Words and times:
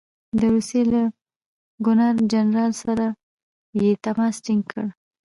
د 0.37 0.39
روسیې 0.53 0.81
له 0.93 1.03
ګورنر 1.85 2.15
جنرال 2.31 2.71
سره 2.83 3.05
یې 3.81 3.89
تماس 4.03 4.35
ټینګ 4.45 4.63
کړ. 4.71 4.85